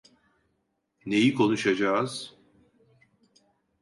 Neyi 1.05 1.33
konuşacağız? 1.33 2.35